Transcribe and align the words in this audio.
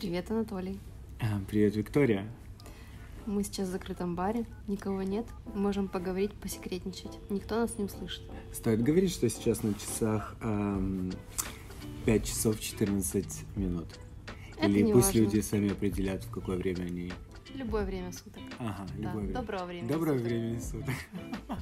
Привет, 0.00 0.30
Анатолий. 0.30 0.80
А, 1.20 1.40
Привет, 1.46 1.76
Виктория. 1.76 2.26
Мы 3.26 3.44
сейчас 3.44 3.68
в 3.68 3.72
закрытом 3.72 4.16
баре, 4.16 4.46
никого 4.66 5.02
нет, 5.02 5.26
можем 5.54 5.88
поговорить, 5.88 6.32
посекретничать. 6.32 7.18
Никто 7.28 7.56
нас 7.56 7.76
не 7.76 7.84
услышит. 7.84 8.22
Стоит 8.50 8.82
говорить, 8.82 9.12
что 9.12 9.28
сейчас 9.28 9.62
на 9.62 9.74
часах 9.74 10.36
эм, 10.40 11.12
5 12.06 12.24
часов 12.24 12.58
14 12.58 13.44
минут. 13.56 13.88
Это 14.56 14.66
Или 14.68 14.80
не 14.80 14.92
пусть 14.94 15.08
важно. 15.08 15.18
люди 15.20 15.40
сами 15.40 15.70
определят, 15.70 16.24
в 16.24 16.30
какое 16.30 16.56
время 16.56 16.84
они... 16.84 17.12
Любое 17.54 17.84
время 17.84 18.10
суток. 18.12 18.42
Ага, 18.58 18.86
Да, 18.96 19.02
любое 19.08 19.22
время. 19.24 19.34
доброго 19.34 19.64
времени 19.66 19.88
Доброго 19.88 20.16
суток. 20.16 20.30
времени 20.32 20.58
суток. 20.60 20.94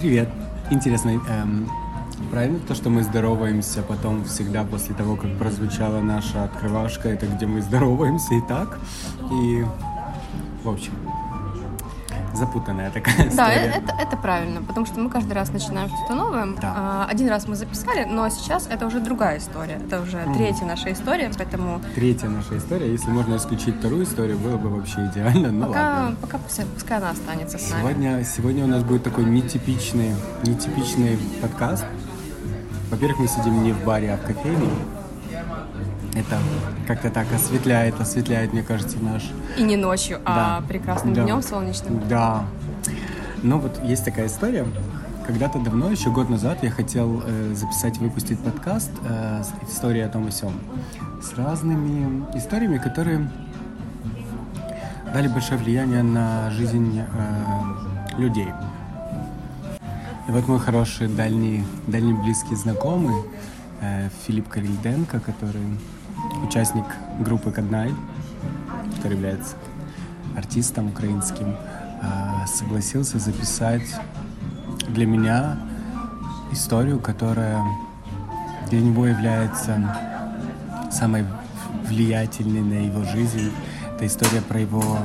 Привет. 0.00 0.30
Интересно, 0.70 1.10
эм, 1.28 1.68
правильно 2.30 2.58
то, 2.60 2.74
что 2.74 2.88
мы 2.88 3.02
здороваемся 3.02 3.82
потом 3.82 4.24
всегда 4.24 4.64
после 4.64 4.94
того, 4.94 5.14
как 5.14 5.30
прозвучала 5.36 6.00
наша 6.00 6.44
открывашка, 6.44 7.10
это 7.10 7.26
где 7.26 7.44
мы 7.44 7.60
здороваемся 7.60 8.34
и 8.34 8.40
так? 8.48 8.78
И, 9.30 9.62
в 10.64 10.70
общем, 10.70 10.92
запутанная 12.40 12.90
такая 12.90 13.16
Да, 13.16 13.28
история. 13.28 13.72
э- 13.74 13.78
это, 13.78 13.92
это 14.02 14.16
правильно, 14.16 14.62
потому 14.62 14.86
что 14.86 14.98
мы 15.00 15.10
каждый 15.10 15.32
раз 15.34 15.52
начинаем 15.52 15.88
что-то 15.88 16.14
новое. 16.14 16.46
Да. 16.60 16.74
А, 16.76 17.06
Один 17.10 17.28
раз 17.28 17.46
мы 17.48 17.54
записали, 17.56 18.04
но 18.04 18.28
сейчас 18.30 18.66
это 18.66 18.86
уже 18.86 19.00
другая 19.00 19.38
история. 19.38 19.74
Это 19.86 20.00
уже 20.00 20.18
Мгм. 20.18 20.34
третья 20.34 20.64
наша 20.66 20.92
история, 20.92 21.30
поэтому 21.36 21.80
Третья 21.94 22.28
наша 22.28 22.56
история. 22.58 22.90
Если 22.90 23.10
можно 23.10 23.36
исключить 23.36 23.76
вторую 23.76 24.04
историю, 24.04 24.38
было 24.38 24.56
бы 24.56 24.68
вообще 24.70 25.06
идеально. 25.06 25.52
Ну 25.52 25.66
пока, 25.66 25.80
ладно. 25.80 26.16
пока 26.20 26.38
пускай, 26.38 26.66
пускай 26.66 26.98
она 26.98 27.10
останется 27.10 27.58
с 27.58 27.70
нами. 27.70 27.80
Сегодня, 27.82 28.24
сегодня 28.24 28.64
у 28.64 28.68
нас 28.68 28.82
будет 28.82 29.02
такой 29.04 29.24
нетипичный, 29.24 30.14
нетипичный 30.44 31.18
подкаст. 31.42 31.84
Во-первых, 32.90 33.20
мы 33.20 33.28
сидим 33.28 33.62
не 33.62 33.72
в 33.72 33.84
баре, 33.84 34.12
а 34.12 34.16
в 34.16 34.22
кофейне. 34.26 34.68
Это 36.14 36.38
как-то 36.86 37.10
так 37.10 37.26
осветляет, 37.32 38.00
осветляет, 38.00 38.52
мне 38.52 38.62
кажется, 38.62 38.98
наш... 39.00 39.30
И 39.56 39.62
не 39.62 39.76
ночью, 39.76 40.18
а 40.24 40.60
Да. 40.60 40.66
прекрасным 40.66 41.14
Да. 41.14 41.22
днем 41.24 41.42
солнечным. 41.42 42.02
Да. 42.08 42.44
Но 43.42 43.58
вот 43.58 43.80
есть 43.84 44.04
такая 44.04 44.26
история. 44.26 44.66
Когда-то 45.26 45.60
давно, 45.60 45.90
еще 45.90 46.10
год 46.10 46.28
назад, 46.28 46.58
я 46.62 46.70
хотел 46.70 47.22
э, 47.24 47.54
записать, 47.54 47.98
выпустить 47.98 48.40
подкаст 48.40 48.90
э, 49.08 49.42
«История 49.68 50.06
о 50.06 50.08
том 50.08 50.26
и 50.26 50.30
сём» 50.32 50.52
с 51.22 51.36
разными 51.38 52.24
историями, 52.34 52.78
которые 52.78 53.30
дали 55.14 55.28
большое 55.28 55.60
влияние 55.60 56.02
на 56.02 56.50
жизнь 56.50 57.00
э, 57.00 58.20
людей. 58.20 58.48
И 60.28 60.32
вот 60.32 60.48
мой 60.48 60.58
хороший 60.58 61.08
дальний, 61.08 61.64
дальний 61.86 62.12
близкий 62.14 62.56
знакомый 62.56 63.22
Филипп 64.26 64.48
Карильденко, 64.48 65.20
который 65.20 65.78
участник 66.44 66.84
группы 67.20 67.50
Каднай, 67.50 67.94
который 68.96 69.14
является 69.14 69.56
артистом 70.36 70.88
украинским, 70.88 71.56
э, 72.02 72.46
согласился 72.46 73.18
записать 73.18 73.94
для 74.88 75.06
меня 75.06 75.56
историю, 76.52 76.98
которая 76.98 77.62
для 78.68 78.80
него 78.80 79.06
является 79.06 79.96
самой 80.90 81.24
влиятельной 81.88 82.62
на 82.62 82.86
его 82.86 83.04
жизнь. 83.04 83.50
Это 83.94 84.06
история 84.06 84.42
про 84.42 84.60
его 84.60 84.98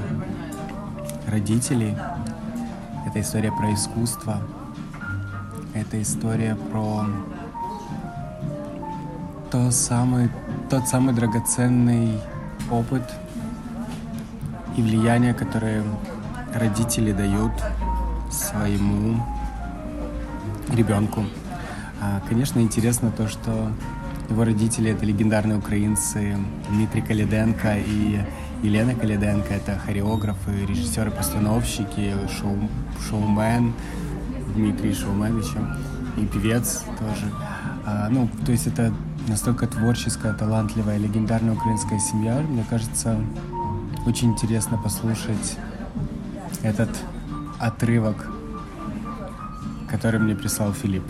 родителей, 1.28 1.96
это 3.08 3.22
история 3.22 3.52
про 3.52 3.74
искусство, 3.74 4.42
это 5.74 6.02
история 6.02 6.56
про 6.56 7.06
то 9.52 9.72
самый, 9.72 10.30
тот 10.70 10.88
самый 10.88 11.14
драгоценный 11.14 12.20
опыт 12.72 13.04
и 14.78 14.82
влияние, 14.82 15.34
которое 15.34 15.84
родители 16.54 17.12
дают 17.12 17.52
своему 18.32 19.24
ребенку. 20.74 21.24
А, 22.02 22.22
Конечно, 22.28 22.60
интересно 22.60 23.12
то, 23.12 23.28
что 23.28 23.72
его 24.30 24.44
родители 24.44 24.92
это 24.92 25.06
легендарные 25.06 25.58
украинцы 25.58 26.38
Дмитрий 26.70 27.02
Калиденко 27.02 27.78
и 27.78 28.20
Елена 28.64 28.96
Калиденко. 28.96 29.54
Это 29.54 29.78
хореографы, 29.78 30.66
режиссеры, 30.68 31.12
постановщики, 31.12 32.14
шоу, 32.40 32.58
шоумен, 33.08 33.74
Дмитрий 34.56 34.94
шоумен 34.94 35.40
еще, 35.40 35.60
и 36.18 36.26
певец 36.26 36.84
тоже. 36.98 37.32
А, 37.86 38.08
ну, 38.10 38.28
то 38.46 38.52
есть 38.52 38.68
это 38.68 38.92
настолько 39.28 39.68
творческая, 39.68 40.34
талантливая, 40.34 40.98
легендарная 40.98 41.54
украинская 41.54 42.00
семья. 42.00 42.40
Мне 42.40 42.66
кажется, 42.70 43.20
очень 44.06 44.32
интересно 44.32 44.78
послушать 44.78 45.58
этот 46.64 46.90
отрывок, 47.60 48.28
который 49.90 50.20
мне 50.20 50.36
прислал 50.36 50.74
Филипп. 50.74 51.04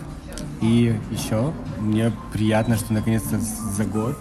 И 0.60 0.98
еще 1.10 1.52
мне 1.78 2.12
приятно, 2.32 2.76
что 2.76 2.92
наконец-то 2.92 3.38
за 3.38 3.84
год 3.84 4.18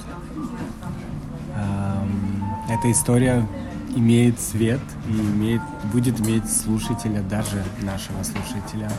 эм, 1.56 2.44
эта 2.70 2.92
история 2.92 3.48
имеет 3.96 4.40
цвет 4.40 4.82
и 5.08 5.14
имеет, 5.14 5.62
будет 5.94 6.20
иметь 6.20 6.52
слушателя, 6.52 7.22
даже 7.22 7.64
нашего 7.82 8.22
слушателя. 8.24 8.92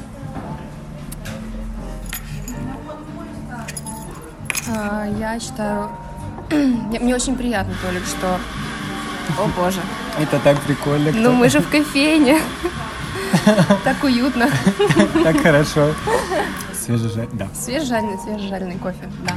Я 4.69 5.39
считаю, 5.41 5.91
мне 6.51 7.15
очень 7.15 7.37
приятно, 7.37 7.75
Толик, 7.83 8.05
что... 8.05 8.39
О 9.39 9.47
боже, 9.57 9.81
Это 10.21 10.39
так 10.39 10.59
прикольно. 10.61 11.11
ну 11.13 11.33
мы 11.33 11.49
же 11.49 11.61
в 11.61 11.69
кофейне. 11.71 12.39
Так 13.85 14.03
уютно. 14.05 14.49
Так 15.25 15.41
хорошо. 15.41 15.93
Свежежа... 16.73 17.27
Да. 17.33 17.49
Свежежаренный, 17.55 18.19
свежежаренный 18.19 18.79
кофе, 18.79 19.09
да. 19.27 19.35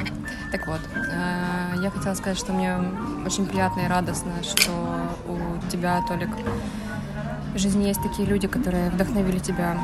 Так 0.51 0.67
вот, 0.67 0.79
э, 0.95 1.75
я 1.81 1.89
хотела 1.89 2.13
сказать, 2.13 2.37
что 2.37 2.53
мне 2.53 2.75
очень 3.25 3.45
приятно 3.45 3.81
и 3.81 3.87
радостно, 3.87 4.31
что 4.43 4.71
у 5.27 5.71
тебя, 5.71 6.01
Толик, 6.07 6.29
в 7.53 7.57
жизни 7.57 7.85
есть 7.87 8.01
такие 8.03 8.27
люди, 8.27 8.47
которые 8.47 8.89
вдохновили 8.91 9.39
тебя 9.39 9.77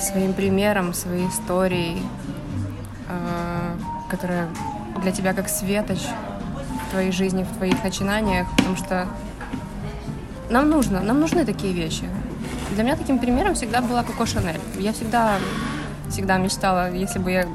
своим 0.00 0.32
примером, 0.32 0.94
своей 0.94 1.28
историей, 1.28 2.02
которая 4.10 4.48
для 5.02 5.12
тебя 5.12 5.32
как 5.32 5.48
светоч 5.48 6.00
в 6.86 6.90
твоей 6.90 7.12
жизни, 7.12 7.44
в 7.44 7.56
твоих 7.56 7.82
начинаниях, 7.84 8.46
потому 8.56 8.76
что 8.76 9.06
нам 10.50 10.68
нужно, 10.68 11.00
нам 11.00 11.20
нужны 11.20 11.44
такие 11.44 11.72
вещи. 11.72 12.04
Для 12.74 12.82
меня 12.82 12.96
таким 12.96 13.18
примером 13.18 13.54
всегда 13.54 13.80
была 13.80 14.02
Коко 14.02 14.26
Шанель. 14.26 14.60
Я 14.78 14.92
всегда, 14.92 15.36
всегда 16.08 16.38
мечтала, 16.38 16.92
если 16.92 17.18
бы 17.18 17.30
я 17.30 17.46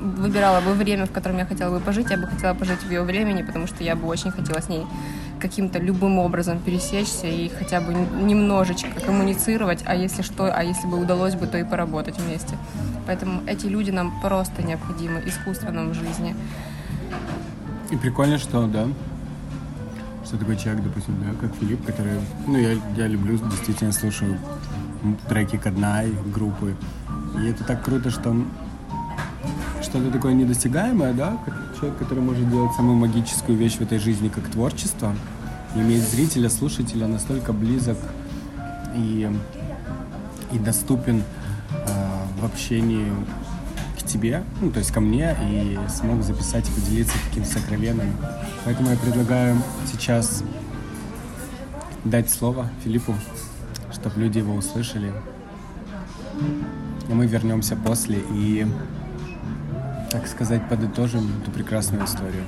выбирала 0.00 0.60
бы 0.60 0.72
время, 0.72 1.06
в 1.06 1.12
котором 1.12 1.38
я 1.38 1.46
хотела 1.46 1.76
бы 1.76 1.84
пожить, 1.84 2.10
я 2.10 2.16
бы 2.16 2.26
хотела 2.26 2.54
пожить 2.54 2.82
в 2.82 2.90
ее 2.90 3.02
времени, 3.02 3.42
потому 3.42 3.66
что 3.66 3.84
я 3.84 3.96
бы 3.96 4.06
очень 4.06 4.30
хотела 4.30 4.60
с 4.60 4.68
ней 4.68 4.86
каким-то 5.40 5.78
любым 5.78 6.18
образом 6.18 6.58
пересечься 6.58 7.26
и 7.26 7.48
хотя 7.48 7.80
бы 7.80 7.92
немножечко 7.94 9.00
коммуницировать, 9.00 9.82
а 9.86 9.94
если 9.94 10.22
что, 10.22 10.52
а 10.54 10.62
если 10.62 10.86
бы 10.86 11.00
удалось 11.00 11.34
бы, 11.34 11.46
то 11.46 11.58
и 11.58 11.64
поработать 11.64 12.18
вместе. 12.18 12.56
Поэтому 13.06 13.42
эти 13.46 13.66
люди 13.66 13.90
нам 13.90 14.20
просто 14.20 14.62
необходимы, 14.62 15.22
искусство 15.26 15.70
нам 15.70 15.90
в 15.90 15.94
жизни. 15.94 16.34
И 17.90 17.96
прикольно, 17.96 18.38
что, 18.38 18.66
да, 18.66 18.86
что 20.24 20.38
такой 20.38 20.56
человек, 20.56 20.84
допустим, 20.84 21.16
да, 21.20 21.34
как 21.40 21.54
Филипп, 21.56 21.84
который, 21.84 22.12
ну, 22.46 22.56
я, 22.56 22.78
я 22.96 23.06
люблю, 23.08 23.36
действительно 23.38 23.92
слушаю 23.92 24.38
треки 25.28 25.56
Каднай, 25.56 26.12
группы. 26.32 26.76
И 27.40 27.46
это 27.46 27.64
так 27.64 27.84
круто, 27.84 28.10
что 28.10 28.36
что-то 29.82 30.10
такое 30.10 30.34
недосягаемое, 30.34 31.12
да, 31.14 31.36
как 31.44 31.54
человек, 31.78 31.98
который 31.98 32.22
может 32.22 32.48
делать 32.48 32.72
самую 32.76 32.96
магическую 32.96 33.58
вещь 33.58 33.76
в 33.76 33.80
этой 33.80 33.98
жизни, 33.98 34.28
как 34.28 34.44
творчество, 34.48 35.14
иметь 35.74 36.08
зрителя, 36.08 36.48
слушателя 36.48 37.06
настолько 37.06 37.52
близок 37.52 37.98
и, 38.94 39.28
и 40.52 40.58
доступен 40.58 41.22
в 42.40 42.44
общении 42.44 43.06
к 43.98 44.02
тебе, 44.02 44.42
ну, 44.60 44.70
то 44.70 44.78
есть 44.78 44.92
ко 44.92 45.00
мне, 45.00 45.36
и 45.50 45.78
смог 45.88 46.22
записать 46.22 46.68
и 46.68 46.72
поделиться 46.72 47.14
каким-то 47.28 47.50
сокровенным. 47.50 48.16
Поэтому 48.64 48.90
я 48.90 48.96
предлагаю 48.96 49.56
сейчас 49.90 50.42
дать 52.04 52.30
слово 52.30 52.68
Филиппу, 52.84 53.14
чтобы 53.92 54.20
люди 54.20 54.38
его 54.38 54.54
услышали. 54.54 55.12
И 57.08 57.12
мы 57.12 57.26
вернемся 57.26 57.76
после 57.76 58.18
и, 58.32 58.66
так 60.10 60.26
сказать, 60.26 60.68
подытожим 60.68 61.28
эту 61.42 61.50
прекрасную 61.50 62.04
историю. 62.04 62.44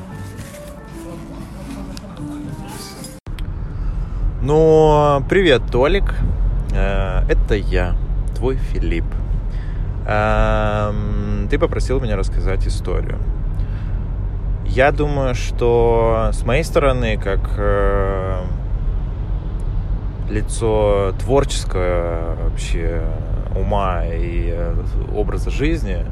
Ну, 4.41 5.23
привет, 5.29 5.63
Толик. 5.71 6.15
Э, 6.73 7.25
Это 7.29 7.55
я, 7.55 7.95
твой 8.35 8.57
Филипп. 8.57 9.05
Эм, 10.13 11.49
ты 11.49 11.59
попросил 11.59 12.01
меня 12.01 12.17
рассказать 12.17 12.67
историю. 12.67 13.19
Я 14.67 14.93
думаю, 14.93 15.35
что 15.35 16.31
с 16.33 16.45
моей 16.45 16.65
стороны, 16.65 17.17
как 17.17 17.41
э, 17.57 18.43
лицо 20.29 21.15
творческого 21.19 22.37
вообще 22.45 23.03
ума 23.57 24.05
и 24.05 24.51
э, 24.53 24.85
образа 25.15 25.51
жизни, 25.51 26.05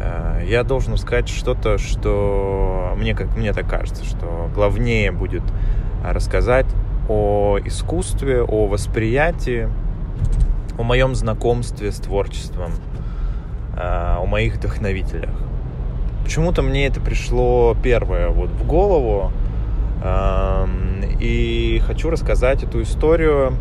э, 0.00 0.44
я 0.46 0.62
должен 0.62 0.96
сказать 0.96 1.28
что-то, 1.28 1.76
что 1.76 2.94
мне, 2.96 3.14
как, 3.14 3.36
мне 3.36 3.52
так 3.52 3.68
кажется, 3.68 4.04
что 4.04 4.50
главнее 4.54 5.12
будет 5.12 5.44
рассказать 6.04 6.66
о 7.08 7.58
искусстве, 7.64 8.42
о 8.42 8.66
восприятии, 8.66 9.68
о 10.78 10.82
моем 10.82 11.14
знакомстве 11.14 11.92
с 11.92 11.96
творчеством, 11.96 12.72
о 13.76 14.24
моих 14.26 14.56
вдохновителях. 14.56 15.30
Почему-то 16.24 16.62
мне 16.62 16.86
это 16.86 17.00
пришло 17.00 17.76
первое 17.82 18.28
вот 18.28 18.50
в 18.50 18.66
голову, 18.66 19.30
и 21.20 21.82
хочу 21.86 22.10
рассказать 22.10 22.62
эту 22.62 22.82
историю 22.82 23.54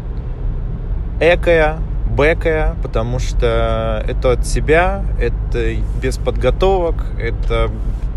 экая, 1.19 1.77
бэкая, 2.09 2.75
потому 2.81 3.19
что 3.19 4.03
это 4.07 4.31
от 4.31 4.45
себя, 4.45 5.05
это 5.19 5.75
без 6.01 6.17
подготовок, 6.17 7.05
это 7.19 7.69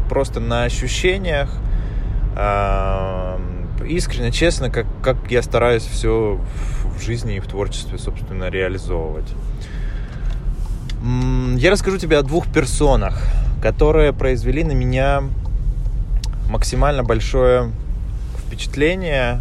просто 0.08 0.40
на 0.40 0.64
ощущениях. 0.64 1.50
Искренне, 3.86 4.32
честно, 4.32 4.70
как, 4.70 4.86
как 5.02 5.16
я 5.30 5.42
стараюсь 5.42 5.84
все 5.84 6.40
в 6.84 7.00
жизни 7.02 7.36
и 7.36 7.40
в 7.40 7.46
творчестве, 7.46 7.98
собственно, 7.98 8.48
реализовывать. 8.50 9.32
Я 11.00 11.70
расскажу 11.70 11.96
тебе 11.98 12.18
о 12.18 12.22
двух 12.22 12.48
персонах, 12.48 13.22
которые 13.62 14.12
произвели 14.12 14.64
на 14.64 14.72
меня 14.72 15.22
максимально 16.48 17.04
большое 17.04 17.70
впечатление, 18.44 19.40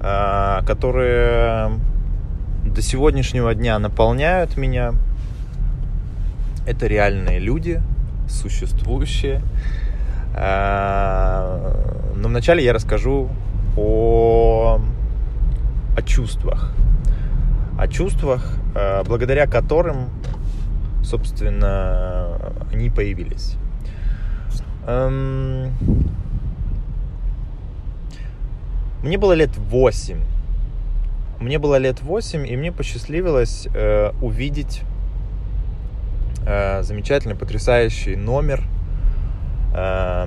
а, 0.00 0.62
которые 0.66 1.78
до 2.64 2.82
сегодняшнего 2.82 3.54
дня 3.54 3.78
наполняют 3.78 4.56
меня. 4.56 4.94
Это 6.66 6.88
реальные 6.88 7.38
люди, 7.38 7.80
существующие. 8.28 9.40
А, 10.34 12.10
но 12.16 12.28
вначале 12.28 12.64
я 12.64 12.72
расскажу 12.72 13.30
о, 13.76 14.80
о 15.96 16.02
чувствах. 16.02 16.72
О 17.78 17.86
чувствах, 17.86 18.58
а, 18.74 19.04
благодаря 19.04 19.46
которым 19.46 20.08
собственно, 21.02 22.38
они 22.72 22.90
появились. 22.90 23.56
Эм... 24.86 25.72
Мне 29.02 29.18
было 29.18 29.32
лет 29.32 29.56
восемь. 29.56 30.20
Мне 31.40 31.58
было 31.58 31.76
лет 31.76 32.00
восемь, 32.02 32.46
и 32.46 32.56
мне 32.56 32.70
посчастливилось 32.70 33.66
э, 33.74 34.12
увидеть 34.20 34.82
э, 36.46 36.82
замечательный, 36.84 37.34
потрясающий 37.34 38.14
номер 38.14 38.62
э, 39.74 40.26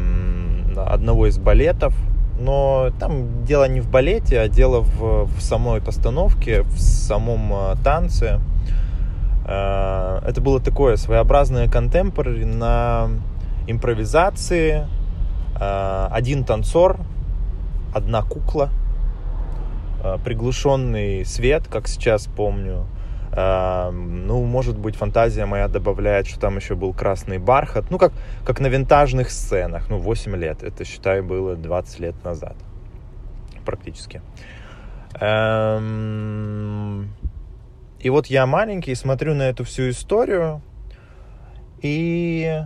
одного 0.75 1.27
из 1.27 1.37
балетов. 1.37 1.95
Но 2.37 2.91
там 2.99 3.45
дело 3.45 3.65
не 3.69 3.79
в 3.79 3.89
балете, 3.89 4.41
а 4.41 4.49
дело 4.49 4.81
в, 4.81 5.23
в 5.25 5.41
самой 5.41 5.79
постановке, 5.79 6.63
в 6.63 6.77
самом 6.77 7.53
э, 7.53 7.75
танце. 7.81 8.41
Э, 9.45 10.19
это 10.25 10.41
было 10.41 10.59
такое 10.59 10.95
своеобразное 10.95 11.69
контемпорари 11.69 12.43
на 12.45 13.09
импровизации. 13.67 14.87
Э, 15.59 16.07
один 16.11 16.43
танцор, 16.43 16.99
одна 17.93 18.23
кукла, 18.23 18.69
э, 20.03 20.17
приглушенный 20.23 21.25
свет, 21.25 21.67
как 21.67 21.87
сейчас 21.87 22.27
помню. 22.27 22.85
Ну, 23.37 24.45
может 24.45 24.77
быть, 24.77 24.95
фантазия 24.95 25.45
моя 25.45 25.67
добавляет, 25.67 26.25
что 26.25 26.39
там 26.39 26.55
еще 26.55 26.75
был 26.75 26.93
красный 26.93 27.37
бархат. 27.37 27.91
Ну, 27.91 27.97
как, 27.97 28.13
как 28.45 28.61
на 28.61 28.67
винтажных 28.67 29.29
сценах. 29.29 29.89
Ну, 29.89 29.97
8 29.97 30.33
лет. 30.37 30.63
Это, 30.63 30.85
считай, 30.85 31.19
было 31.21 31.57
20 31.57 31.99
лет 31.99 32.15
назад. 32.23 32.55
Практически. 33.65 34.21
Эм... 35.19 37.09
И 37.99 38.09
вот 38.09 38.27
я 38.27 38.45
маленький, 38.45 38.93
смотрю 38.95 39.33
на 39.33 39.43
эту 39.43 39.63
всю 39.63 39.89
историю 39.89 40.61
и 41.81 42.63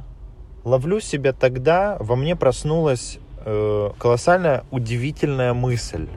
ловлю 0.63 0.99
себя 0.99 1.33
тогда, 1.33 1.97
во 1.99 2.15
мне 2.15 2.35
проснулась 2.35 3.19
э, 3.45 3.89
колоссальная 3.97 4.63
удивительная 4.71 5.53
мысль. 5.53 6.07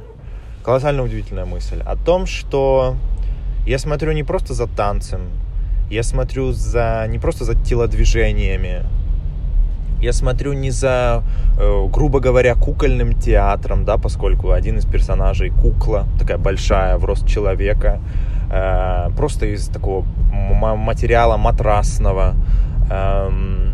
Колоссально 0.65 1.03
удивительная 1.03 1.45
мысль 1.45 1.83
о 1.85 1.97
том, 1.97 2.27
что 2.27 2.97
я 3.67 3.79
смотрю 3.79 4.13
не 4.13 4.23
просто 4.23 4.55
за 4.55 4.67
танцем, 4.67 5.23
я 5.91 6.03
смотрю 6.03 6.53
за 6.53 7.05
не 7.09 7.19
просто 7.19 7.45
за 7.45 7.55
телодвижениями, 7.55 8.85
я 10.03 10.13
смотрю 10.13 10.53
не 10.53 10.71
за, 10.71 11.23
э, 11.59 11.87
грубо 11.91 12.21
говоря, 12.21 12.55
кукольным 12.55 13.15
театром, 13.15 13.85
да, 13.85 13.97
поскольку 13.97 14.51
один 14.51 14.79
из 14.79 14.85
персонажей 14.85 15.51
кукла, 15.51 16.07
такая 16.19 16.39
большая 16.39 16.99
в 16.99 17.05
рост 17.05 17.27
человека, 17.27 18.01
Э, 18.53 19.09
просто 19.17 19.47
из 19.47 19.69
такого 19.69 20.05
материала 20.77 21.39
матрасного. 21.39 22.35
Эм, 22.91 23.73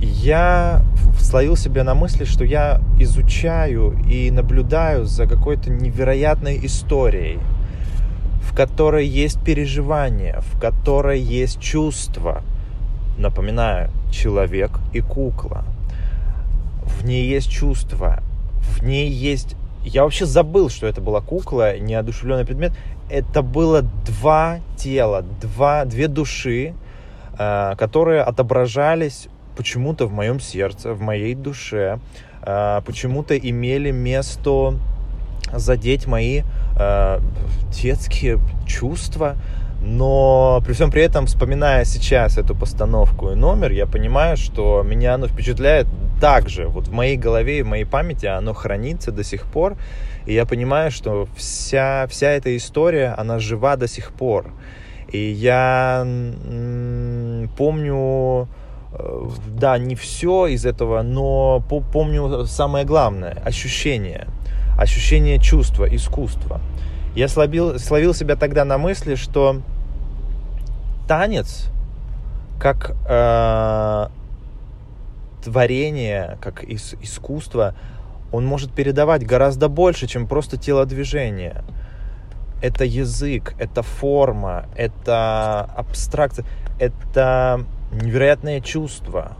я 0.00 0.80
словил 1.18 1.56
себя 1.56 1.84
на 1.84 1.94
мысли, 1.94 2.24
что 2.24 2.44
я 2.44 2.80
изучаю 2.98 3.98
и 4.08 4.30
наблюдаю 4.30 5.04
за 5.04 5.26
какой-то 5.26 5.70
невероятной 5.70 6.64
историей, 6.64 7.40
в 8.40 8.56
которой 8.56 9.06
есть 9.06 9.44
переживания, 9.44 10.40
в 10.40 10.58
которой 10.58 11.20
есть 11.20 11.60
чувства. 11.60 12.42
Напоминаю, 13.18 13.90
человек 14.10 14.70
и 14.92 15.00
кукла. 15.00 15.64
В 16.84 17.04
ней 17.04 17.26
есть 17.26 17.50
чувства, 17.50 18.22
в 18.60 18.82
ней 18.82 19.08
есть... 19.08 19.56
Я 19.84 20.04
вообще 20.04 20.26
забыл, 20.26 20.68
что 20.68 20.86
это 20.86 21.00
была 21.00 21.20
кукла, 21.20 21.78
неодушевленный 21.78 22.44
предмет 22.44 22.72
это 23.12 23.42
было 23.42 23.82
два 23.82 24.60
тела, 24.76 25.22
два, 25.22 25.84
две 25.84 26.08
души, 26.08 26.74
э, 27.38 27.74
которые 27.76 28.22
отображались 28.22 29.28
почему-то 29.54 30.06
в 30.06 30.12
моем 30.12 30.40
сердце, 30.40 30.94
в 30.94 31.02
моей 31.02 31.34
душе, 31.34 31.98
э, 32.42 32.80
почему-то 32.86 33.36
имели 33.36 33.90
место 33.90 34.78
задеть 35.52 36.06
мои 36.06 36.42
э, 36.78 37.18
детские 37.70 38.40
чувства, 38.66 39.36
но 39.84 40.62
при 40.64 40.74
всем 40.74 40.92
при 40.92 41.02
этом, 41.02 41.26
вспоминая 41.26 41.84
сейчас 41.84 42.38
эту 42.38 42.54
постановку 42.54 43.30
и 43.30 43.34
номер, 43.34 43.72
я 43.72 43.86
понимаю, 43.86 44.36
что 44.36 44.82
меня 44.84 45.14
оно 45.14 45.26
впечатляет 45.26 45.88
так 46.20 46.48
же. 46.48 46.68
Вот 46.68 46.86
в 46.86 46.92
моей 46.92 47.16
голове 47.16 47.64
в 47.64 47.66
моей 47.66 47.84
памяти 47.84 48.26
оно 48.26 48.54
хранится 48.54 49.10
до 49.10 49.24
сих 49.24 49.44
пор. 49.44 49.76
И 50.24 50.34
я 50.34 50.46
понимаю, 50.46 50.92
что 50.92 51.26
вся, 51.36 52.06
вся 52.08 52.30
эта 52.30 52.56
история, 52.56 53.14
она 53.18 53.40
жива 53.40 53.74
до 53.74 53.88
сих 53.88 54.12
пор. 54.12 54.52
И 55.10 55.18
я 55.18 56.06
помню, 57.56 58.48
э, 58.92 59.28
да, 59.48 59.78
не 59.78 59.96
все 59.96 60.46
из 60.46 60.64
этого, 60.64 61.02
но 61.02 61.60
помню 61.92 62.46
самое 62.46 62.84
главное, 62.84 63.42
ощущение. 63.44 64.28
Ощущение 64.78 65.40
чувства, 65.40 65.92
искусства. 65.92 66.60
Я 67.16 67.28
словил, 67.28 67.78
словил 67.80 68.14
себя 68.14 68.36
тогда 68.36 68.64
на 68.64 68.78
мысли, 68.78 69.16
что 69.16 69.60
танец, 71.12 71.66
как 72.58 72.96
э, 73.06 74.06
творение, 75.44 76.38
как 76.40 76.64
ис- 76.64 76.96
искусство, 77.02 77.74
он 78.32 78.46
может 78.46 78.72
передавать 78.72 79.26
гораздо 79.26 79.68
больше, 79.68 80.06
чем 80.06 80.26
просто 80.26 80.56
телодвижение. 80.56 81.64
Это 82.62 82.86
язык, 82.86 83.54
это 83.58 83.82
форма, 83.82 84.64
это 84.74 85.68
абстракция, 85.76 86.46
это 86.80 87.66
невероятное 87.92 88.62
чувство. 88.62 89.32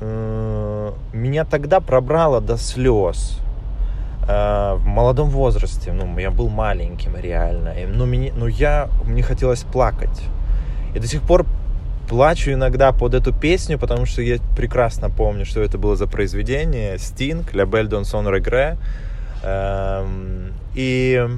Э, 0.00 0.92
меня 1.12 1.44
тогда 1.44 1.78
пробрало 1.78 2.40
до 2.40 2.56
слез 2.56 3.38
э, 4.28 4.74
в 4.74 4.84
молодом 4.84 5.28
возрасте. 5.30 5.92
Ну, 5.92 6.18
я 6.18 6.30
был 6.30 6.48
маленьким 6.48 7.16
реально. 7.16 7.74
Но, 7.88 8.06
мне, 8.06 8.32
но 8.34 8.48
я, 8.48 8.88
мне 9.04 9.22
хотелось 9.22 9.62
плакать. 9.62 10.22
И 10.94 10.98
до 10.98 11.06
сих 11.06 11.22
пор 11.22 11.46
плачу 12.08 12.52
иногда 12.52 12.92
под 12.92 13.14
эту 13.14 13.32
песню, 13.32 13.78
потому 13.78 14.06
что 14.06 14.22
я 14.22 14.38
прекрасно 14.56 15.08
помню, 15.10 15.44
что 15.44 15.60
это 15.60 15.78
было 15.78 15.96
за 15.96 16.06
произведение. 16.06 16.98
Стинг, 16.98 17.54
«La 17.54 17.64
Belle 17.64 17.88
Donson 17.88 18.26
Regret». 18.28 18.76
И 20.74 21.28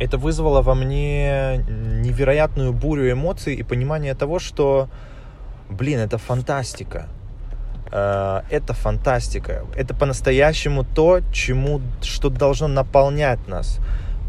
это 0.00 0.16
вызвало 0.16 0.62
во 0.62 0.74
мне 0.74 1.58
невероятную 1.68 2.72
бурю 2.72 3.12
эмоций 3.12 3.54
и 3.54 3.62
понимание 3.62 4.14
того, 4.14 4.38
что, 4.38 4.88
блин, 5.68 6.00
это 6.00 6.16
фантастика. 6.16 7.06
Э, 7.92 8.42
это 8.50 8.72
фантастика. 8.72 9.64
Это 9.76 9.94
по-настоящему 9.94 10.84
то, 10.84 11.20
чему, 11.32 11.80
что 12.02 12.30
должно 12.30 12.68
наполнять 12.68 13.46
нас. 13.48 13.78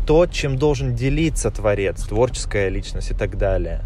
То, 0.08 0.25
чем 0.25 0.58
должен 0.58 0.96
делиться 0.96 1.51
творец, 1.51 2.03
творческая 2.03 2.70
личность 2.70 3.12
и 3.12 3.13
так 3.13 3.38
далее. 3.38 3.82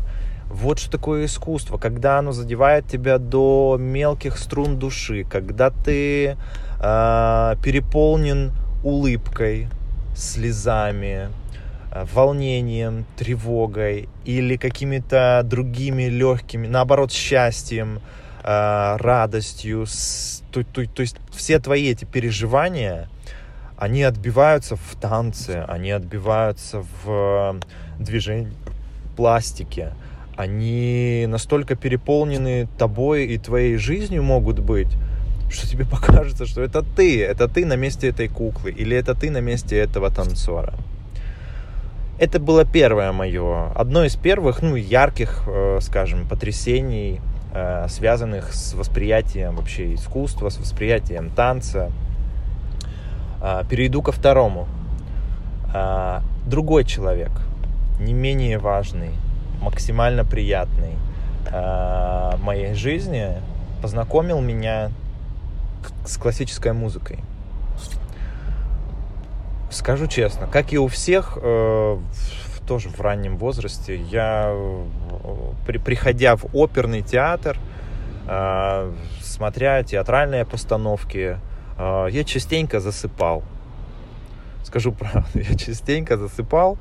Вот 0.49 0.79
что 0.79 0.91
такое 0.91 1.25
искусство, 1.25 1.77
когда 1.77 2.19
оно 2.19 2.31
задевает 2.31 2.87
тебя 2.87 3.17
до 3.17 3.77
мелких 3.79 4.37
струн 4.37 4.77
души, 4.77 5.25
когда 5.29 5.71
ты 5.71 6.37
э, 6.79 7.55
переполнен 7.63 8.53
улыбкой, 8.83 9.67
слезами, 10.15 11.29
э, 11.91 12.05
волнением, 12.13 13.05
тревогой 13.17 14.07
или 14.23 14.55
какими-то 14.55 15.41
другими 15.43 16.03
легкими, 16.03 16.67
наоборот, 16.67 17.11
счастьем, 17.11 17.99
э, 18.45 18.97
радостью. 18.97 19.85
То, 20.51 20.63
то, 20.63 20.85
то 20.85 21.01
есть 21.01 21.17
все 21.31 21.59
твои 21.59 21.89
эти 21.89 22.05
переживания, 22.05 23.09
они 23.77 24.03
отбиваются 24.03 24.75
в 24.75 24.95
танце, 25.01 25.65
они 25.67 25.91
отбиваются 25.91 26.85
в 27.03 27.59
движении 27.99 28.53
пластике. 29.17 29.93
Они 30.37 31.25
настолько 31.27 31.75
переполнены 31.75 32.67
тобой 32.77 33.25
и 33.25 33.37
твоей 33.37 33.77
жизнью 33.77 34.23
могут 34.23 34.59
быть, 34.59 34.95
что 35.49 35.67
тебе 35.67 35.85
покажется, 35.91 36.45
что 36.45 36.61
это 36.61 36.83
ты, 36.83 37.23
это 37.23 37.47
ты 37.47 37.65
на 37.65 37.75
месте 37.75 38.09
этой 38.09 38.27
куклы, 38.27 38.71
или 38.71 38.95
это 38.95 39.15
ты 39.15 39.31
на 39.31 39.41
месте 39.41 39.77
этого 39.77 40.11
танцора. 40.11 40.73
Это 42.17 42.39
было 42.39 42.63
первое 42.63 43.11
мое, 43.11 43.71
одно 43.75 44.05
из 44.05 44.15
первых, 44.15 44.61
ну, 44.61 44.75
ярких, 44.75 45.43
э, 45.47 45.79
скажем, 45.81 46.27
потрясений, 46.29 47.19
э, 47.19 47.34
связанных 47.87 48.53
с 48.53 48.73
восприятием 48.73 49.55
вообще 49.55 49.93
искусства, 49.93 50.49
с 50.49 50.57
восприятием 50.57 51.29
танца. 51.29 51.91
Э, 53.41 53.63
перейду 53.69 54.01
ко 54.01 54.11
второму. 54.11 54.67
Другой 56.45 56.85
человек, 56.85 57.31
не 57.99 58.13
менее 58.13 58.59
важный, 58.59 59.11
максимально 59.61 60.23
приятный 60.23 60.93
моей 62.39 62.73
жизни, 62.75 63.33
познакомил 63.81 64.39
меня 64.39 64.89
с 66.05 66.17
классической 66.17 66.73
музыкой. 66.73 67.19
Скажу 69.69 70.07
честно, 70.07 70.47
как 70.47 70.71
и 70.73 70.77
у 70.77 70.87
всех, 70.87 71.37
э, 71.41 71.97
тоже 72.65 72.89
в 72.89 72.99
раннем 73.01 73.37
возрасте, 73.37 73.95
я, 73.95 74.49
э, 74.49 74.85
при, 75.65 75.77
приходя 75.77 76.35
в 76.35 76.45
оперный 76.53 77.01
театр, 77.01 77.57
э, 78.27 78.93
смотря 79.21 79.83
театральные 79.83 80.45
постановки, 80.45 81.39
э, 81.77 82.07
я 82.11 82.23
частенько 82.23 82.79
засыпал. 82.79 83.43
Скажу 84.63 84.91
правду, 84.91 85.29
я 85.39 85.55
частенько 85.55 86.17
засыпал. 86.17 86.77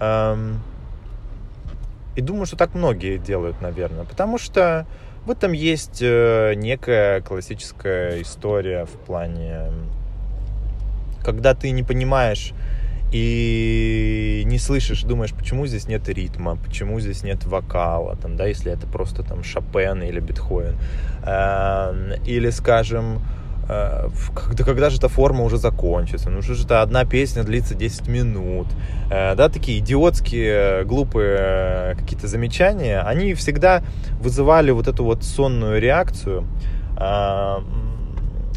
Э, 0.00 0.36
и 2.16 2.20
думаю, 2.20 2.46
что 2.46 2.56
так 2.56 2.74
многие 2.74 3.16
делают, 3.16 3.60
наверное. 3.60 4.04
Потому 4.04 4.38
что 4.38 4.86
в 5.24 5.30
этом 5.30 5.52
есть 5.52 6.00
э, 6.00 6.54
некая 6.56 7.20
классическая 7.20 8.20
история 8.22 8.86
в 8.86 8.92
плане, 9.06 9.66
когда 11.22 11.54
ты 11.54 11.70
не 11.70 11.82
понимаешь 11.82 12.54
и 13.12 14.42
не 14.46 14.58
слышишь, 14.58 15.02
думаешь, 15.02 15.32
почему 15.32 15.66
здесь 15.66 15.88
нет 15.88 16.08
ритма, 16.08 16.56
почему 16.56 17.00
здесь 17.00 17.22
нет 17.22 17.44
вокала, 17.46 18.16
там, 18.16 18.36
да, 18.36 18.46
если 18.46 18.72
это 18.72 18.86
просто 18.86 19.22
там 19.22 19.42
Шопен 19.42 20.02
или 20.02 20.20
Бетховен, 20.20 20.76
эм, 21.24 22.12
или, 22.24 22.50
скажем, 22.50 23.20
Э, 23.68 24.08
когда, 24.34 24.64
когда 24.64 24.90
же 24.90 24.96
эта 24.96 25.08
форма 25.08 25.44
уже 25.44 25.58
закончится, 25.58 26.30
ну 26.30 26.40
что 26.42 26.54
же 26.54 26.64
это 26.64 26.80
одна 26.80 27.04
песня 27.04 27.44
длится 27.44 27.74
10 27.74 28.08
минут, 28.08 28.66
э, 29.10 29.34
да, 29.34 29.48
такие 29.48 29.78
идиотские, 29.80 30.84
глупые 30.84 31.94
какие-то 31.98 32.26
замечания, 32.26 33.00
они 33.00 33.34
всегда 33.34 33.82
вызывали 34.20 34.70
вот 34.70 34.88
эту 34.88 35.04
вот 35.04 35.22
сонную 35.22 35.80
реакцию. 35.80 36.46
А, 36.96 37.62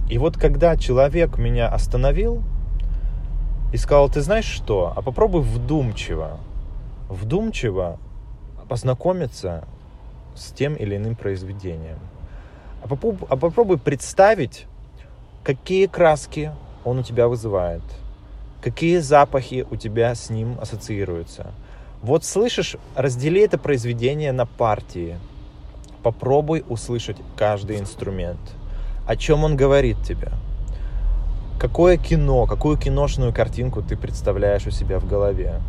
и 0.09 0.17
вот 0.17 0.37
когда 0.37 0.77
человек 0.77 1.37
меня 1.37 1.67
остановил 1.67 2.43
и 3.71 3.77
сказал, 3.77 4.09
ты 4.09 4.21
знаешь 4.21 4.45
что, 4.45 4.93
а 4.95 5.01
попробуй 5.01 5.41
вдумчиво, 5.41 6.37
вдумчиво 7.09 7.97
познакомиться 8.67 9.65
с 10.35 10.51
тем 10.51 10.75
или 10.75 10.95
иным 10.95 11.15
произведением. 11.15 11.99
А 12.83 12.87
попробуй, 12.87 13.27
а 13.29 13.37
попробуй 13.37 13.77
представить 13.77 14.65
какие 15.43 15.87
краски 15.87 16.51
он 16.83 16.99
у 16.99 17.03
тебя 17.03 17.27
вызывает, 17.27 17.83
какие 18.61 18.97
запахи 18.97 19.65
у 19.69 19.75
тебя 19.75 20.15
с 20.15 20.29
ним 20.29 20.57
ассоциируются. 20.59 21.51
Вот 22.01 22.25
слышишь, 22.25 22.77
раздели 22.95 23.41
это 23.41 23.57
произведение 23.57 24.31
на 24.31 24.45
партии. 24.45 25.17
Попробуй 26.01 26.65
услышать 26.67 27.17
каждый 27.35 27.79
инструмент. 27.79 28.39
О 29.05 29.15
чем 29.15 29.43
он 29.43 29.55
говорит 29.55 30.01
тебе? 30.01 30.31
Какое 31.61 31.97
кино, 31.97 32.47
какую 32.47 32.75
киношную 32.75 33.31
картинку 33.31 33.83
ты 33.83 33.95
представляешь 33.95 34.65
у 34.65 34.71
себя 34.71 34.99
в 34.99 35.07
голове? 35.07 35.61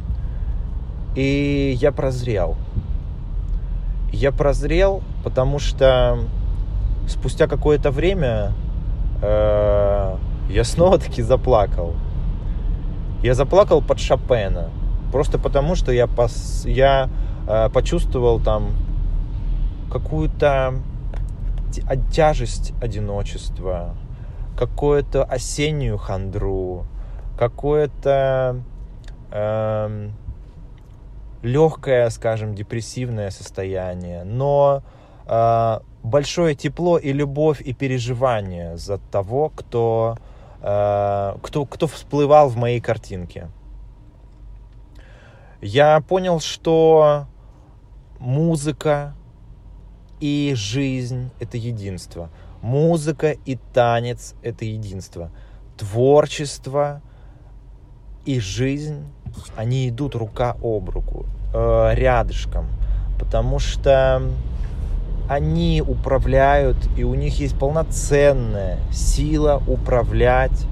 И 1.14 1.76
я 1.78 1.92
прозрел. 1.92 2.56
Я 4.10 4.32
прозрел, 4.32 5.02
потому 5.22 5.58
что 5.58 6.18
спустя 7.06 7.46
какое-то 7.46 7.90
время 7.90 8.54
Э, 9.22 10.16
я 10.50 10.64
снова 10.64 10.98
таки 10.98 11.22
заплакал. 11.22 11.94
Я 13.22 13.34
заплакал 13.34 13.80
под 13.80 14.00
Шопена. 14.00 14.70
Просто 15.12 15.38
потому, 15.38 15.76
что 15.76 15.92
я, 15.92 16.06
пос, 16.06 16.64
я 16.66 17.08
э, 17.46 17.70
почувствовал 17.70 18.40
там 18.40 18.72
какую-то 19.90 20.74
тяжесть 22.12 22.74
одиночества, 22.82 23.94
какую-то 24.56 25.24
осеннюю 25.24 25.98
хандру, 25.98 26.86
какое-то 27.38 28.62
э, 29.30 29.36
эм, 29.36 30.12
легкое, 31.42 32.08
скажем, 32.10 32.54
депрессивное 32.54 33.30
состояние. 33.30 34.24
Но 34.24 34.82
э, 35.26 35.80
большое 36.02 36.54
тепло 36.54 36.98
и 36.98 37.12
любовь 37.12 37.60
и 37.60 37.72
переживание 37.72 38.76
за 38.76 38.98
того, 38.98 39.50
кто, 39.50 40.16
э, 40.60 41.36
кто, 41.42 41.66
кто 41.66 41.86
всплывал 41.86 42.48
в 42.48 42.56
моей 42.56 42.80
картинке. 42.80 43.48
Я 45.60 46.00
понял, 46.00 46.40
что 46.40 47.26
музыка 48.18 49.14
и 50.20 50.52
жизнь— 50.56 51.30
это 51.40 51.56
единство. 51.56 52.30
Музыка 52.62 53.32
и 53.44 53.58
танец— 53.74 54.34
это 54.42 54.64
единство. 54.64 55.30
Творчество 55.76 57.02
и 58.24 58.38
жизнь, 58.40 59.04
они 59.56 59.88
идут 59.88 60.14
рука 60.14 60.56
об 60.62 60.88
руку, 60.88 61.26
э, 61.52 61.90
рядышком. 61.94 62.66
Потому 63.18 63.58
что 63.58 64.22
они 65.28 65.82
управляют, 65.86 66.76
и 66.96 67.04
у 67.04 67.14
них 67.14 67.38
есть 67.40 67.58
полноценная 67.58 68.78
сила 68.92 69.62
управлять 69.66 70.66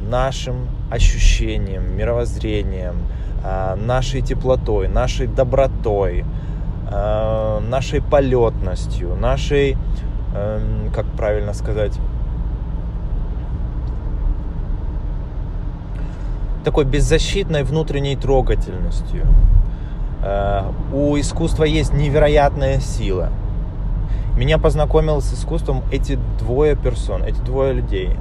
нашим 0.00 0.68
ощущением, 0.90 1.96
мировоззрением, 1.96 2.96
а, 3.44 3.76
нашей 3.76 4.20
теплотой, 4.20 4.88
нашей 4.88 5.26
добротой, 5.26 6.24
а, 6.90 7.60
нашей 7.60 8.02
полетностью, 8.02 9.16
нашей, 9.16 9.76
эм, 10.34 10.90
как 10.94 11.06
правильно 11.06 11.54
сказать, 11.54 11.98
такой 16.64 16.84
беззащитной 16.84 17.64
внутренней 17.64 18.16
трогательностью. 18.16 19.26
Э, 20.22 20.62
у 20.92 21.18
искусства 21.18 21.64
есть 21.64 21.92
невероятная 21.92 22.80
сила– 22.80 23.30
меня 24.36 24.56
познакомил 24.56 25.20
с 25.20 25.32
искусством 25.34 25.82
эти 25.92 26.18
двое 26.38 26.74
персон, 26.74 27.22
эти 27.22 27.38
двое 27.40 27.74
людей. 27.74 28.16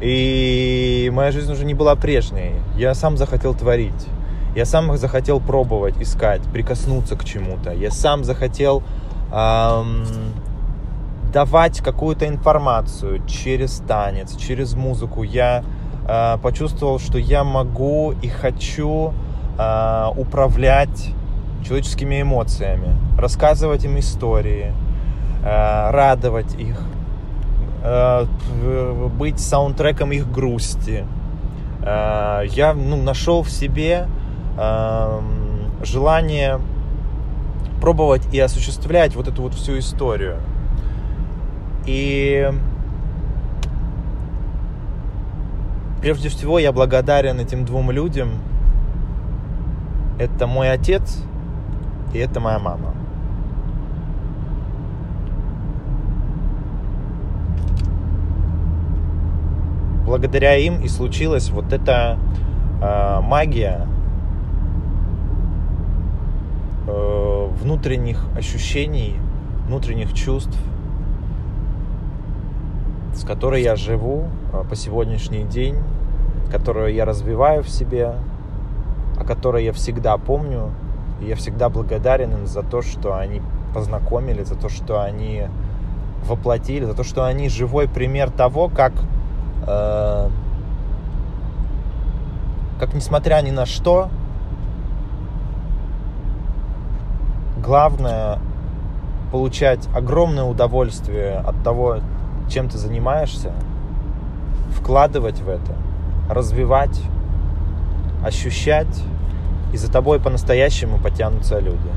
И 0.00 1.10
моя 1.12 1.32
жизнь 1.32 1.50
уже 1.50 1.64
не 1.64 1.74
была 1.74 1.96
прежней. 1.96 2.52
Я 2.76 2.94
сам 2.94 3.16
захотел 3.16 3.54
творить. 3.54 4.06
Я 4.54 4.64
сам 4.64 4.96
захотел 4.96 5.40
пробовать, 5.40 6.00
искать, 6.00 6.42
прикоснуться 6.52 7.16
к 7.16 7.24
чему-то. 7.24 7.72
Я 7.72 7.90
сам 7.90 8.22
захотел 8.22 8.84
эм, 9.32 10.04
давать 11.34 11.80
какую-то 11.80 12.28
информацию 12.28 13.26
через 13.26 13.82
танец, 13.88 14.36
через 14.36 14.74
музыку. 14.74 15.24
Я 15.24 15.64
э, 16.06 16.38
почувствовал, 16.40 17.00
что 17.00 17.18
я 17.18 17.42
могу 17.42 18.12
и 18.12 18.28
хочу 18.28 19.12
э, 19.58 20.06
управлять 20.16 21.10
человеческими 21.66 22.22
эмоциями, 22.22 22.96
рассказывать 23.18 23.84
им 23.84 23.98
истории, 23.98 24.72
э, 25.44 25.90
радовать 25.90 26.54
их, 26.54 26.80
э, 27.82 28.26
быть 29.18 29.40
саундтреком 29.40 30.12
их 30.12 30.30
грусти. 30.30 31.04
Э, 31.82 32.42
я 32.48 32.74
ну, 32.74 33.02
нашел 33.02 33.42
в 33.42 33.50
себе 33.50 34.06
э, 34.56 35.20
желание 35.82 36.60
пробовать 37.80 38.32
и 38.32 38.38
осуществлять 38.38 39.16
вот 39.16 39.26
эту 39.26 39.42
вот 39.42 39.54
всю 39.54 39.80
историю. 39.80 40.36
И 41.86 42.50
прежде 46.00 46.28
всего 46.28 46.58
я 46.58 46.72
благодарен 46.72 47.40
этим 47.40 47.64
двум 47.64 47.90
людям. 47.90 48.30
Это 50.18 50.46
мой 50.46 50.70
отец 50.70 51.22
и 52.14 52.18
это 52.18 52.40
моя 52.40 52.58
мама. 52.58 52.94
Благодаря 60.06 60.54
им 60.56 60.80
и 60.80 60.88
случилась 60.88 61.50
вот 61.50 61.72
эта 61.72 62.18
э, 62.80 63.20
магия 63.20 63.88
э, 66.86 67.48
внутренних 67.60 68.24
ощущений, 68.36 69.16
внутренних 69.66 70.12
чувств, 70.12 70.56
с 73.14 73.24
которой 73.24 73.62
я 73.62 73.76
живу 73.76 74.28
э, 74.52 74.64
по 74.68 74.76
сегодняшний 74.76 75.44
день, 75.44 75.76
которую 76.50 76.92
я 76.92 77.04
развиваю 77.04 77.62
в 77.62 77.68
себе, 77.68 78.14
о 79.18 79.24
которой 79.24 79.64
я 79.64 79.72
всегда 79.72 80.16
помню 80.18 80.70
и 81.20 81.26
я 81.26 81.36
всегда 81.36 81.68
благодарен 81.68 82.32
им 82.32 82.46
за 82.46 82.62
то, 82.62 82.82
что 82.82 83.16
они 83.16 83.40
познакомили, 83.72 84.42
за 84.42 84.56
то, 84.56 84.68
что 84.68 85.00
они 85.00 85.44
воплотили, 86.26 86.84
за 86.84 86.94
то, 86.94 87.04
что 87.04 87.24
они 87.24 87.48
живой 87.48 87.88
пример 87.88 88.30
того, 88.30 88.68
как, 88.68 88.92
э, 89.66 90.28
как 92.80 92.94
несмотря 92.94 93.40
ни 93.42 93.50
на 93.50 93.66
что, 93.66 94.08
главное 97.62 98.38
получать 99.30 99.88
огромное 99.94 100.44
удовольствие 100.44 101.38
от 101.38 101.62
того, 101.62 101.98
чем 102.48 102.68
ты 102.68 102.78
занимаешься, 102.78 103.52
вкладывать 104.70 105.40
в 105.40 105.48
это, 105.48 105.76
развивать, 106.28 107.00
ощущать 108.24 109.02
и 109.72 109.76
за 109.76 109.90
тобой 109.90 110.20
по-настоящему 110.20 110.98
потянутся 110.98 111.58
люди. 111.58 111.90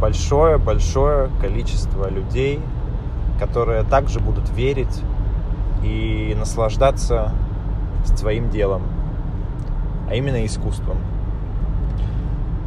Большое-большое 0.00 1.30
количество 1.40 2.08
людей, 2.08 2.60
которые 3.38 3.82
также 3.82 4.20
будут 4.20 4.50
верить 4.50 5.02
и 5.82 6.34
наслаждаться 6.38 7.32
своим 8.04 8.50
делом, 8.50 8.82
а 10.08 10.14
именно 10.14 10.44
искусством. 10.44 10.98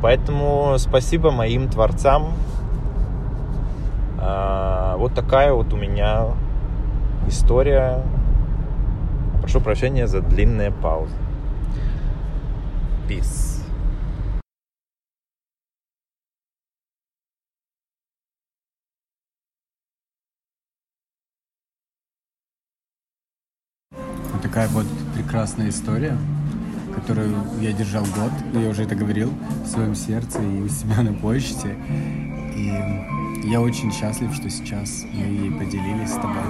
Поэтому 0.01 0.75
спасибо 0.77 1.31
моим 1.31 1.69
творцам. 1.69 2.33
А, 4.21 4.97
вот 4.97 5.13
такая 5.13 5.53
вот 5.53 5.71
у 5.73 5.77
меня 5.77 6.25
история. 7.27 8.03
Прошу 9.41 9.61
прощения 9.61 10.07
за 10.07 10.21
длинные 10.21 10.71
паузы. 10.71 11.15
Peace. 13.07 13.63
Такая 24.41 24.67
вот 24.69 24.85
прекрасная 25.15 25.69
история, 25.69 26.17
которую 26.95 27.35
я 27.61 27.71
держал 27.71 28.03
год, 28.03 28.31
но 28.53 28.61
я 28.61 28.69
уже 28.69 28.83
это 28.83 28.95
говорил, 28.95 29.31
в 29.63 29.67
своем 29.67 29.95
сердце 29.95 30.41
и 30.41 30.61
у 30.61 30.67
себя 30.67 31.01
на 31.01 31.13
почте. 31.13 31.75
И 32.55 32.73
я 33.43 33.61
очень 33.61 33.91
счастлив, 33.91 34.33
что 34.33 34.49
сейчас 34.49 35.05
мы 35.13 35.51
поделились 35.51 36.09
с 36.09 36.15
тобой. 36.15 36.41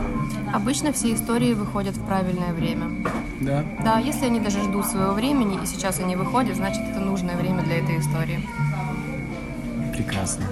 Обычно 0.53 0.91
все 0.91 1.13
истории 1.13 1.53
выходят 1.53 1.95
в 1.95 2.05
правильное 2.05 2.53
время. 2.53 3.05
Да. 3.41 3.63
Да, 3.83 3.99
если 3.99 4.25
они 4.25 4.39
даже 4.39 4.61
ждут 4.63 4.85
своего 4.85 5.13
времени, 5.13 5.59
и 5.63 5.65
сейчас 5.65 5.99
они 5.99 6.15
выходят, 6.15 6.55
значит, 6.55 6.81
это 6.89 6.99
нужное 6.99 7.35
время 7.37 7.63
для 7.63 7.77
этой 7.79 7.99
истории. 7.99 8.47
Прекрасно. 9.93 10.45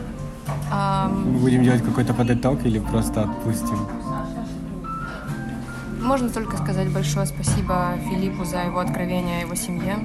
Ам, 0.71 1.33
Мы 1.33 1.39
будем 1.39 1.63
делать 1.63 1.83
какой-то 1.83 2.13
подыток 2.13 2.65
или 2.65 2.79
просто 2.79 3.23
отпустим? 3.23 3.79
Можно 6.01 6.29
только 6.29 6.57
сказать 6.57 6.89
большое 6.93 7.25
спасибо 7.25 7.97
Филиппу 8.09 8.45
за 8.45 8.63
его 8.63 8.79
откровение 8.79 9.39
о 9.39 9.41
его 9.41 9.55
семье. 9.55 9.97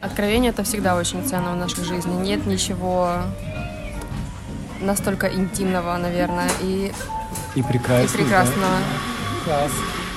Откровение 0.00 0.50
это 0.50 0.64
всегда 0.64 0.96
очень 0.96 1.24
ценно 1.24 1.52
в 1.52 1.56
нашей 1.56 1.84
жизни. 1.84 2.12
Нет 2.22 2.46
ничего 2.46 3.10
настолько 4.80 5.26
интимного, 5.28 5.96
наверное, 5.96 6.48
и, 6.62 6.92
И 7.54 7.60
и 7.60 7.62
прекрасно. 7.62 8.18
прекрасного. 8.18 8.74
Класс. 9.44 9.70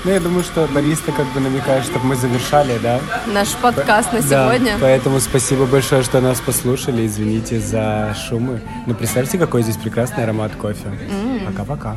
Ну, 0.05 0.11
я 0.11 0.19
думаю, 0.19 0.43
что 0.43 0.67
Борис-то 0.67 1.13
как 1.13 1.25
бы 1.27 1.39
намекает, 1.39 1.85
чтобы 1.85 2.05
мы 2.07 2.15
завершали, 2.17 2.77
да? 2.79 2.99
Наш 3.27 3.49
подкаст 3.55 4.11
на 4.11 4.21
Да, 4.21 4.49
сегодня. 4.53 4.77
поэтому 4.81 5.21
спасибо 5.21 5.65
большое, 5.65 6.03
что 6.03 6.19
нас 6.19 6.41
послушали. 6.41 7.05
Извините 7.07 7.59
за 7.61 8.13
шумы. 8.27 8.59
Но 8.85 8.95
представьте, 8.95 9.37
какой 9.37 9.63
здесь 9.63 9.77
прекрасный 9.77 10.23
аромат 10.25 10.53
кофе. 10.57 10.91
Пока-пока. 11.45 11.95